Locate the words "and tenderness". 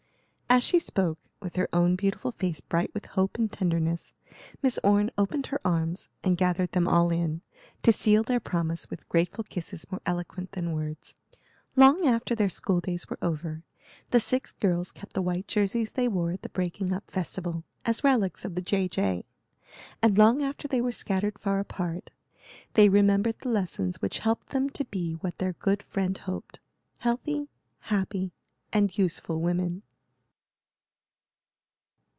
3.37-4.11